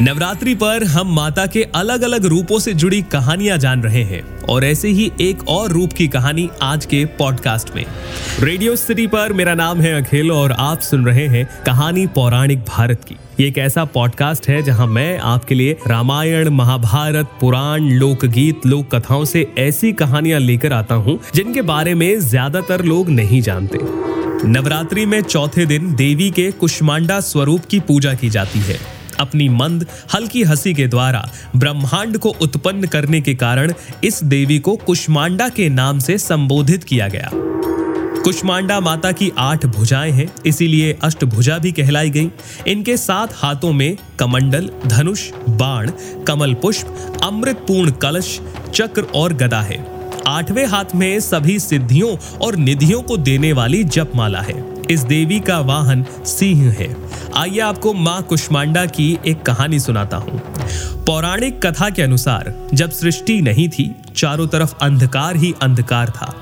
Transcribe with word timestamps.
नवरात्रि 0.00 0.54
पर 0.54 0.84
हम 0.84 1.12
माता 1.14 1.44
के 1.46 1.62
अलग 1.74 2.02
अलग 2.02 2.24
रूपों 2.24 2.58
से 2.58 2.72
जुड़ी 2.74 3.00
कहानियाँ 3.02 3.56
जान 3.58 3.82
रहे 3.82 4.02
हैं 4.02 4.22
और 4.42 4.64
ऐसे 4.64 4.88
ही 4.88 5.10
एक 5.20 5.42
और 5.48 5.70
रूप 5.70 5.92
की 5.92 6.06
कहानी 6.08 6.48
आज 6.62 6.84
के 6.86 7.04
पॉडकास्ट 7.18 7.74
में। 7.74 7.84
रेडियो 8.40 8.76
सिटी 8.76 9.06
पर 9.06 9.32
मेरा 9.32 9.54
नाम 9.54 9.80
है 9.80 9.92
अखिल 9.94 10.30
और 10.32 10.52
आप 10.52 10.80
सुन 10.80 11.04
रहे 11.06 11.26
हैं 11.26 11.44
कहानी 11.66 12.06
पौराणिक 12.06 12.60
भारत 12.68 13.04
की। 13.04 13.16
ये 13.40 13.48
एक 13.48 13.58
ऐसा 13.58 13.84
पॉडकास्ट 13.84 14.48
है 14.48 14.62
जहाँ 14.62 14.86
मैं 14.86 15.18
आपके 15.18 15.54
लिए 15.54 15.76
रामायण, 15.86 16.48
महाभारत, 16.48 17.36
पुराण, 17.40 17.88
लोकगीत 17.90 18.66
लोक 18.66 18.94
कथाओं 18.94 19.24
से 19.24 19.46
ऐसी 19.58 19.92
कहानियाँ 19.92 20.40
लेकर 20.40 20.72
आता 20.72 20.94
हूँ, 20.94 21.18
जिनके 21.34 21.62
बारे 21.62 21.94
में 21.94 22.20
ज़्यादातर 22.20 22.84
लोग 22.84 23.10
नहीं 23.10 23.42
जानते। 23.42 23.78
नवरात्रि 24.48 25.04
में 25.06 25.20
चौथे 25.22 25.66
दिन 25.66 25.94
देवी 25.94 26.30
के 26.30 26.50
कुष्मांडा 26.52 27.20
स्वरूप 27.20 27.64
की 27.70 27.80
पूजा 27.80 28.14
की 28.14 28.30
जाती 28.30 28.60
है। 28.60 28.78
अपनी 29.20 29.48
मंद, 29.48 29.86
हल्की 30.14 30.42
हँसी 30.42 30.74
के 30.74 30.86
द्वारा 30.86 31.30
ब्रह्मांड 31.56 32.18
को 32.18 32.28
उत्पन्न 32.28 32.86
करने 32.86 33.20
के 33.20 33.34
कारण 33.34 33.72
इस 34.04 34.24
देवी 34.24 34.58
को 34.58 34.76
कुष्मांडा 34.76 35.48
के 35.48 35.68
नाम 35.68 35.98
से 35.98 36.18
संबोधित 36.18 36.84
किया 36.84 37.08
गया। 37.08 37.30
कुष्मांडा 38.24 38.80
माता 38.80 39.12
की 39.12 39.32
आठ 39.38 39.66
भुजाएँ 39.66 40.10
हैं, 40.10 40.32
इसीलिए 40.46 40.98
अष्टभुजा 41.02 41.58
भी 41.58 41.72
कहलाई 41.72 42.10
गई। 42.10 42.30
इनके 42.66 42.96
सात 42.96 43.32
हाथों 43.34 43.72
में 43.72 43.96
कमंडल, 44.18 44.70
धनुष, 44.86 45.30
बाण, 45.48 45.90
कमल 46.26 46.54
पुष्प, 46.54 47.18
अमृतपूर्ण 47.24 47.90
कलश, 47.90 48.40
चक्र 48.74 49.02
और 49.02 49.32
गदा 49.32 49.60
है। 49.60 49.86
आठवें 50.26 50.66
हाथ 50.66 50.84
में 50.94 51.20
सभी 51.20 51.58
सिद्धियों 51.58 52.38
और 52.38 52.56
निधियों 52.56 53.02
को 53.02 53.16
देने 53.16 53.52
वाली 53.52 53.84
जपमाला 53.84 54.40
है। 54.40 54.79
इस 54.90 55.00
देवी 55.00 55.40
का 55.40 55.60
वाहन 55.60 56.04
सिंह 56.24 56.72
है। 56.72 56.96
आइए 57.36 57.58
आपको 57.58 57.92
माँ 57.94 58.22
कुष्मांडा 58.22 58.86
की 58.86 59.18
एक 59.26 59.42
कहानी 59.42 59.80
सुनाता 59.80 60.16
हूँ। 60.16 60.42
पौराणिक 61.04 61.66
कथा 61.66 61.90
के 61.90 62.02
अनुसार, 62.02 62.68
जब 62.74 62.90
सृष्टि 62.90 63.42
नहीं 63.42 63.68
थी, 63.68 63.96
चारों 64.16 64.46
तरफ़ 64.46 64.74
अंधकार 64.82 65.36
ही 65.36 65.54
अंधकार 65.62 66.10
था। 66.10 66.34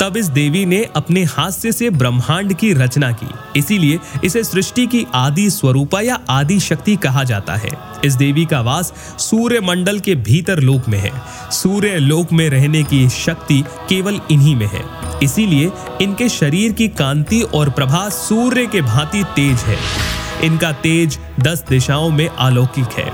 तब 0.00 0.16
इस 0.16 0.26
देवी 0.26 0.66
ने 0.66 0.86
अपने 0.96 1.24
हास्य 1.24 1.72
से 1.72 1.90
ब्रह्मांड 1.90 2.54
की 2.54 2.72
रचना 2.72 3.12
की। 3.12 3.58
इसीलिए 3.58 3.98
इसे 4.24 4.44
सृष्टि 4.44 4.86
की 4.86 5.06
आदि 5.14 5.50
स्वरूपा 5.50 6.00
या 6.00 6.20
आदि 6.30 6.60
शक्ति 6.60 6.96
कहा 6.96 7.24
जाता 7.24 7.54
है। 7.54 7.70
इस 8.04 8.14
देवी 8.14 8.44
का 8.44 8.60
वास 8.60 8.92
सूर्य 9.18 9.60
मंडल 9.60 9.98
के 9.98 10.14
भीतर 10.14 10.60
लोक 10.60 10.88
में 10.88 10.98
है। 10.98 11.12
सूर्य 11.50 11.98
लोक 11.98 12.32
में 12.32 12.50
रहने 12.50 12.82
की 12.82 13.08
शक्ति 13.08 13.64
केवल 13.88 14.20
इन्हीं 14.30 14.56
में 14.56 14.66
है। 14.66 15.05
इसीलिए 15.22 15.70
इनके 16.00 16.28
शरीर 16.28 16.72
की 16.72 16.88
कांति 16.88 17.42
और 17.42 17.70
प्रभा 17.70 18.08
सूर्य 18.08 18.66
के 18.66 18.80
भांति 18.82 19.24
तेज 19.36 19.58
है। 19.58 19.78
इनका 20.44 20.72
तेज 20.72 21.18
दस 21.40 21.64
दिशाओं 21.68 22.10
में 22.10 22.28
अलौकिक 22.28 22.88
है। 22.88 23.10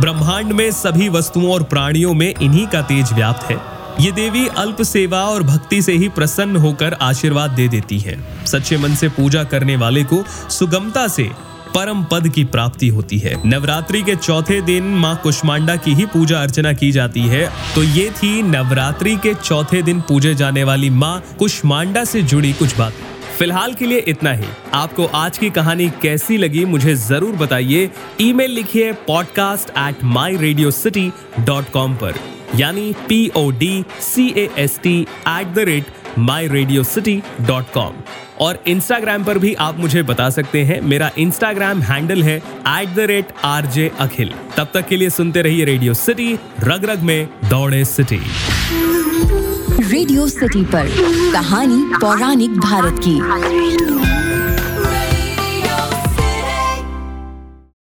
ब्रह्मांड 0.00 0.52
में 0.52 0.70
सभी 0.70 1.08
वस्तुओं 1.08 1.52
और 1.52 1.62
प्राणियों 1.62 2.14
में 2.14 2.34
इन्हीं 2.42 2.66
का 2.66 2.82
तेज 2.82 3.12
व्याप्त 3.12 3.50
है। 3.50 3.60
ये 4.00 4.12
देवी 4.12 4.46
अल्प 4.48 4.82
सेवा 4.82 5.22
और 5.24 5.42
भक्ति 5.42 5.82
से 5.82 5.92
ही 5.92 6.08
प्रसन्न 6.08 6.56
होकर 6.56 6.92
आशीर्वाद 6.92 7.50
दे 7.50 7.68
देती 7.68 7.98
है। 7.98 8.18
सच्चे 8.46 8.76
मन 8.76 8.94
से 8.94 9.08
पूजा 9.08 9.44
करने 9.44 9.76
वाले 9.76 10.04
को 10.04 10.22
सुगमता 10.50 11.08
से 11.08 11.30
परम 11.76 12.02
पद 12.04 12.28
की 12.28 12.42
प्राप्ति 12.44 12.88
होती 12.88 13.18
है। 13.18 13.34
नवरात्रि 13.48 14.00
के 14.02 14.14
चौथे 14.16 14.60
दिन 14.60 14.82
माँ 14.82 15.14
कुष्मांडा 15.22 15.74
की 15.76 15.94
ही 15.94 16.04
पूजा 16.06 16.38
अर्चना 16.42 16.72
की 16.72 16.90
जाती 16.92 17.20
है। 17.20 17.50
तो 17.74 17.82
ये 17.82 18.08
थी 18.10 18.42
नवरात्रि 18.42 19.14
के 19.16 19.34
चौथे 19.34 19.82
दिन 19.82 20.00
पूजे 20.00 20.34
जाने 20.34 20.64
वाली 20.64 20.90
माँ 20.90 21.20
कुष्मांडा 21.38 22.04
से 22.04 22.22
जुड़ी 22.22 22.52
कुछ 22.52 22.76
बात। 22.78 22.92
फ़िलहाल 23.38 23.74
के 23.74 23.86
लिए 23.86 23.98
इतना 23.98 24.32
ही। 24.32 24.46
आपको 24.74 25.06
आज 25.14 25.38
की 25.38 25.50
कहानी 25.50 25.88
कैसी 26.02 26.36
लगी 26.36 26.64
मुझे 26.64 26.94
ज़रूर 26.94 27.36
बताइए। 27.36 27.90
ईमेल 28.20 28.50
लिखिए 28.50 28.92
podcast 28.92 29.70
at 29.78 30.04
my 30.04 30.36
radio 30.36 30.70
city 30.70 31.10
dot 31.40 31.70
com 31.72 31.94
पर। 31.94 32.14
यानी 32.56 32.94
P 33.08 33.30
O 33.36 33.50
D 33.50 33.84
C 34.00 34.28
S 34.58 34.80
T 34.82 35.00
at 35.02 35.54
the 35.54 35.58
rate 35.58 35.86
com 37.74 37.94
और 38.40 38.58
इंस्टाग्राम 38.66 39.24
पर 39.24 39.38
भी 39.38 39.52
आप 39.54 39.78
मुझे 39.78 40.02
बता 40.02 40.28
सकते 40.30 40.62
हैं। 40.64 40.80
मेरा 40.82 41.10
इंस्टाग्राम 41.18 41.82
हैंडल 41.82 42.22
है 42.22 42.36
at 42.36 42.94
the 42.94 43.06
rate 43.10 43.32
R 43.44 43.66
J 43.66 43.90
Akhil 44.00 44.32
तब 44.56 44.68
तक 44.74 44.88
के 44.88 44.96
लिए 44.96 45.10
सुनते 45.10 45.42
रहिए 45.42 45.64
रेडियो 45.64 45.94
सिटी 45.94 46.32
रग 46.64 46.84
रग 46.84 47.02
में 47.02 47.28
दौड़े 47.44 47.84
सिटी 47.84 48.20
रेडियो 49.82 50.26
सिटी 50.28 50.62
पर 50.64 50.88
कहानी 51.32 51.82
पौराणिक 52.00 52.58
भारत 52.60 53.00
की। 53.06 54.15